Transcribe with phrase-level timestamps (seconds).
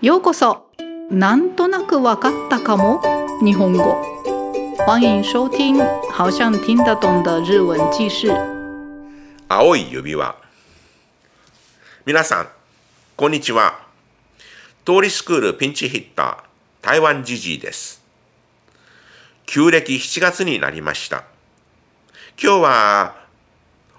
[0.00, 0.70] ようこそ。
[1.10, 3.02] なんとなくわかったかも。
[3.42, 4.00] 日本語。
[4.86, 5.76] 欢迎收听
[6.12, 8.28] 好像听得懂的日文记事。
[9.48, 10.36] 青い指輪。
[12.06, 12.48] 皆さん
[13.16, 13.80] こんにちは。
[14.84, 18.00] 通りスクールピンチヒッター台湾ジジイです。
[19.46, 21.24] 旧暦7月になりました。
[22.40, 23.16] 今日は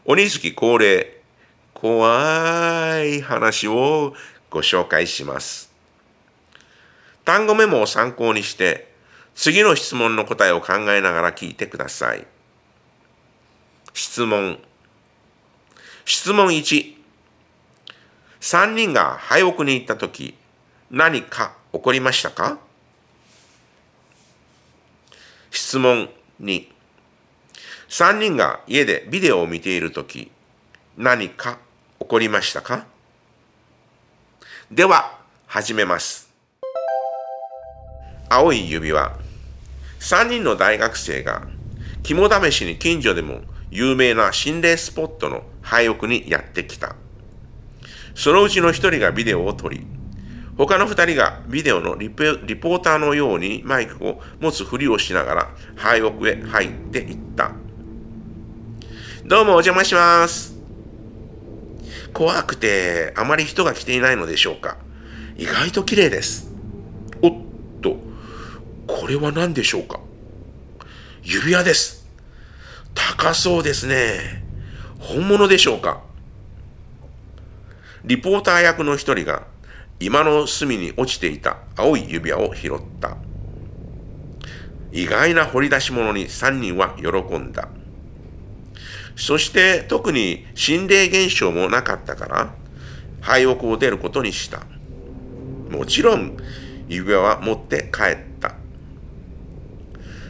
[0.05, 1.20] 鬼月恒例
[1.73, 4.13] 怖い話を
[4.50, 5.68] ご紹介します。
[7.30, 8.91] 単語メモを参考にして、
[9.35, 12.26] 次の質問の答えを考えながら聞いてください。
[13.94, 14.58] 質問。
[16.05, 16.95] 質問1。
[18.41, 20.34] 3人が廃屋に行ったとき、
[20.89, 22.58] 何か起こりましたか？
[25.52, 26.09] 質問
[26.41, 26.67] 2。
[27.89, 30.31] 3人が家でビデオを見ているとき、
[30.98, 31.59] 何か
[32.00, 32.88] 起こりましたか？
[34.72, 36.28] では、始めます。
[38.29, 39.17] 青い指輪。
[39.99, 41.47] 3人の大学生が
[42.03, 46.95] 肝試しに近所でも有名な心霊スポットの廃屋にやってきた。
[48.16, 49.86] そのうちの1人がビデオを撮り
[50.58, 57.52] 他の2人がビデオのリポーターのようにマイクを持つふりをしながら廃屋へ入っていった。
[59.25, 60.55] どうもお邪魔します。
[62.14, 64.77] 怖くてあまり人が来ていないのでしょうか。
[65.38, 66.48] 意外と綺麗です。
[68.90, 70.00] これは何でしょうか？
[71.22, 72.08] 指輪です。
[72.95, 74.44] 高そうですね。
[75.00, 76.02] 本物でしょうか？
[78.04, 79.45] リポーター役の一人が
[80.00, 83.17] 今の隅に落ちていた青い指輪を拾った。
[84.92, 87.70] 意外な掘り出し物に三人は喜んだ。
[89.16, 92.56] そして特に心霊現象もなかったから
[93.22, 94.64] 廃屋を出ることにした。
[95.70, 96.38] もちろん
[96.88, 98.28] 指輪は持って帰った。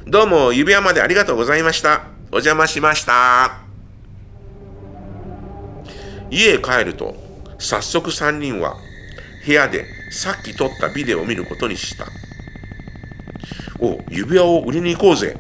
[0.10, 2.02] どうも指輪までありがとうございました。
[2.32, 3.60] お邪魔しました。
[6.31, 7.16] 家へ帰ると、
[7.59, 8.75] 早速3人は
[9.46, 12.08] 部屋でさっき撮ったビデオを見ることにした。
[13.80, 15.38] お、指輪を売りに行こうぜ。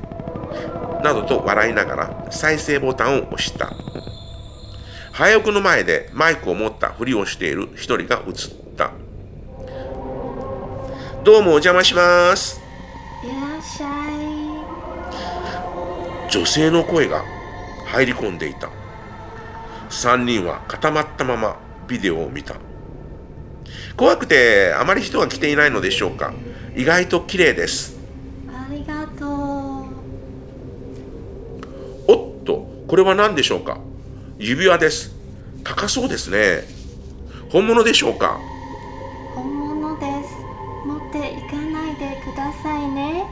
[1.03, 3.71] などと笑いながら再生ボタンを押した。
[5.11, 8.33] 早送の前でマイクを持ったふりをしている一人が映っ
[8.77, 8.91] た。
[11.23, 12.58] どうもお邪魔します。
[16.31, 17.23] 女性の声が
[17.87, 18.69] 入り込んでいた。
[19.89, 21.57] 3人は固まったまま
[21.87, 22.55] ビデオを見た。
[23.97, 26.33] 怖くてあまり人が来ていないのでしょうか。
[26.75, 27.97] 意外と綺麗です。
[28.47, 29.29] ありがとう。
[32.07, 33.79] おっとこれは何でしょうか？
[34.37, 35.11] 指輪です。
[35.63, 36.63] 高そうですね。
[37.51, 38.39] 本物でしょうか？
[39.33, 40.35] 本物です。
[40.85, 43.25] 持っていかないでくださいね。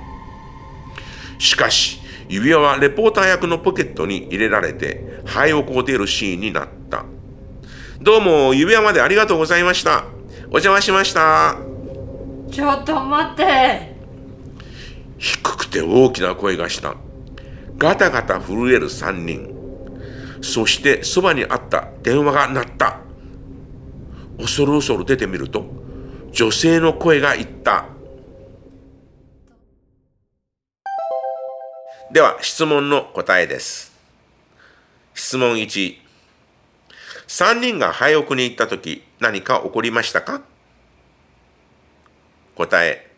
[1.37, 7.05] しかし指輪はレポーター役のポケットに入れられて灰をこう出るシーンになった。
[8.01, 10.05] どうも指輪までありがとうございました。
[10.49, 11.57] お邪魔しました。
[12.51, 13.95] ちょっと待って。
[15.17, 16.95] 低くて大きな声がした。
[17.77, 19.53] ガタガタ震える三人。
[20.41, 22.99] そしてそばにあった電話が鳴った。
[24.37, 25.65] 恐る恐る出てみると、
[26.31, 27.85] 女性の声が言った。
[32.09, 33.91] では質問の答えです。
[35.13, 35.97] 質問1。
[37.27, 40.41] 3人が廃屋に行った時何か起こりましたか？
[42.55, 43.11] 答え。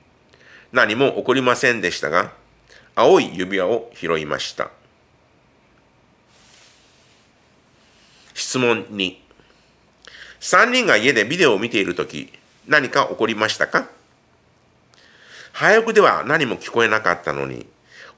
[0.72, 2.33] 何も起こりませんでしたが、
[2.95, 4.72] 青い指輪を拾いました。
[8.33, 9.17] 質問2。
[10.39, 12.33] 3人が家でビデオを見ている時
[12.67, 13.88] 何か起こりましたか？
[15.53, 17.67] 廃屋では何も聞こえなかったのに、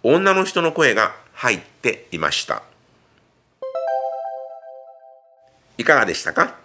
[0.03, 2.63] 女の人の声が入っていました。
[5.77, 6.55] いかがでしたか？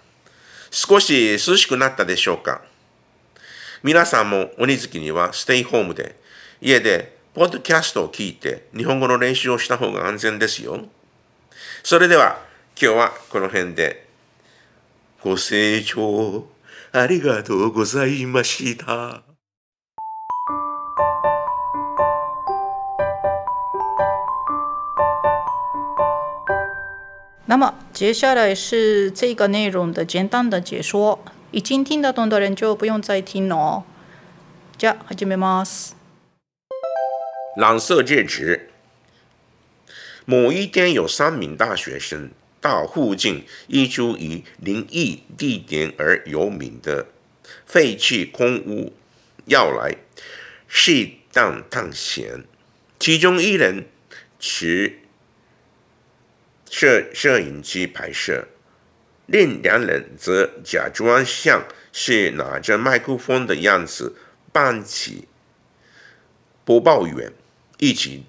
[0.70, 2.62] 少し涼しくなったでしょうか？
[3.82, 6.16] 皆さんも鬼月にはステイホームで
[6.60, 10.86] 家でポッドキャストを聞いて日本語の練習をした方が安全ですよ。
[11.82, 12.38] それでは
[12.80, 14.08] 今日はこの辺で
[15.22, 16.46] ご清聴
[16.92, 19.25] ありがとうございました。
[27.45, 33.83] 那么接下来是这个内容的简单的解说，已经听得懂的人就不用再听了哦。
[34.77, 35.91] じゃ始めます。
[37.57, 38.69] 蓝色戒指。
[40.25, 42.31] 某一天，有三名大学生
[42.61, 47.07] 到附近一处以灵异地点而有名的
[47.65, 48.93] 废弃空屋
[49.45, 49.97] 要来
[50.67, 52.45] 适当探险，
[52.99, 53.87] 其中一人
[54.39, 54.99] 持
[56.70, 58.48] 摄摄影机拍摄，
[59.26, 64.16] 另两人则假装像是拿着麦克风的样子
[64.52, 65.28] 扮起
[66.64, 67.32] 播报员，
[67.78, 68.24] 一起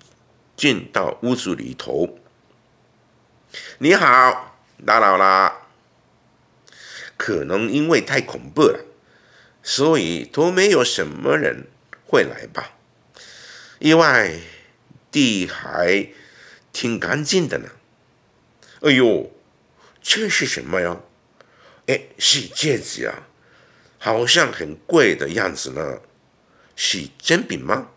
[0.56, 2.20] 进到屋子里头。
[3.80, 5.64] 你好，打扰啦。
[7.18, 8.86] 可能因为太恐怖了，
[9.64, 11.66] 所以都没有什么人
[12.06, 12.74] 会来吧。
[13.80, 14.36] 意外，
[15.12, 16.10] 地还
[16.72, 17.70] 挺干净的呢。
[18.82, 19.32] 哎呦，
[20.02, 21.00] 这是什么呀？
[21.88, 23.28] 哎，是戒指啊，
[23.98, 26.02] 好像很贵的样子呢。
[26.76, 27.90] 是真品吗？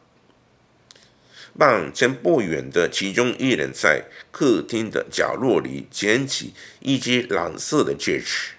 [1.59, 8.53] 帮真不远的其中一人在客厅的角落里捡起一只蓝色的戒指。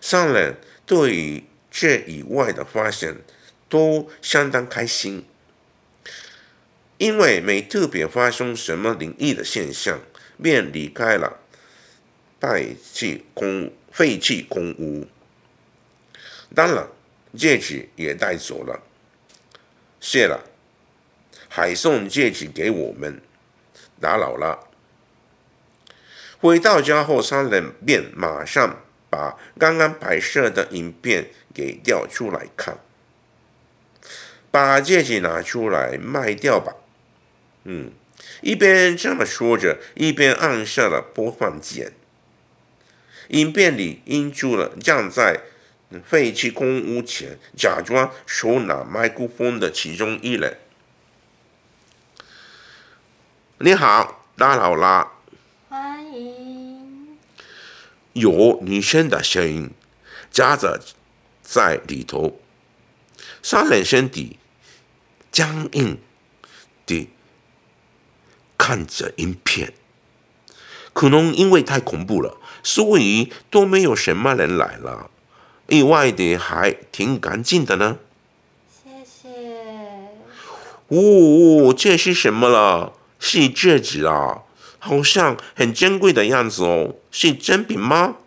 [0.00, 0.56] 三人
[0.86, 3.16] 对于这以外的发现
[3.68, 5.26] 都相当开心，
[6.96, 10.00] 因为没特别发生什么灵异的现象，
[10.42, 11.38] 便离开了
[12.40, 15.06] 废弃空废弃空屋。
[16.54, 16.86] 当然，
[17.36, 18.82] 戒指也带走了。
[20.00, 20.44] 谢了，
[21.48, 23.22] 还送戒指给我们，
[24.00, 24.68] 打扰了。
[26.40, 28.78] 回到家后，三人便马上。
[29.12, 32.78] 把刚刚拍摄的影片给调出来看，
[34.50, 36.74] 把戒指拿出来卖掉吧。
[37.64, 37.92] 嗯，
[38.40, 41.92] 一边这么说着，一边按下了播放键。
[43.28, 45.40] 影片里印出了站在
[46.04, 50.58] 废弃空屋前，假装手拿麦克风的其中一人。
[53.58, 55.12] 你好，打扰啦。
[55.68, 57.16] 欢迎。
[58.12, 59.70] 有女生的声音
[60.30, 60.78] 夹杂
[61.42, 62.40] 在里头，
[63.42, 64.38] 三人身体
[65.30, 65.98] 僵硬
[66.84, 67.08] 地
[68.62, 69.72] 看着影片，
[70.92, 75.10] 可能因为太恐怖了，所以都没有什么人来了。
[75.66, 77.98] 意外的还挺干净的呢。
[78.70, 79.28] 谢谢。
[80.86, 82.92] 哦，这是什么了？
[83.18, 84.42] 是戒指啊。
[84.78, 88.18] 好像很珍贵的样子哦，是真品吗？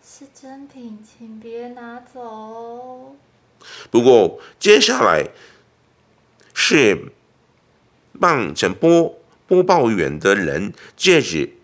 [0.00, 3.16] 是真品，请别拿走。
[3.90, 5.28] 不过接下来
[6.54, 7.12] 是
[8.20, 11.56] 帮陈播播报员的人戒指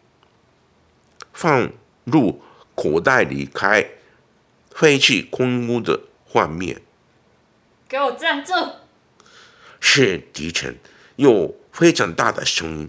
[1.33, 1.73] 放
[2.05, 2.43] 入
[2.75, 3.91] 口袋离开
[4.71, 6.83] 废弃空屋的画面。
[7.89, 8.77] 给我站住！
[9.81, 10.79] 是低沉
[11.17, 12.89] 又非常大的声音，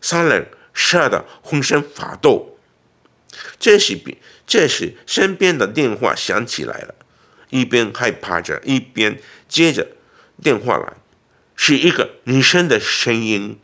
[0.00, 0.48] 三人。
[0.80, 2.56] 吓得浑身发抖。
[3.58, 3.98] 这时，
[4.46, 6.94] 这时身边的电话响起来了，
[7.50, 9.88] 一边害怕着，一边接着
[10.40, 10.92] 电话来，
[11.56, 13.58] 是一个女生的声音。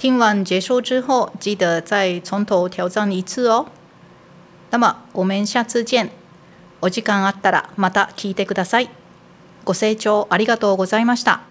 [0.00, 3.66] 听完结束之后，记得再从头挑战一次哦。
[4.70, 6.08] 那么我们下次见。
[6.80, 8.88] お時間あったらまた聞いてください。
[9.62, 11.49] ご清聴ありがとうございました。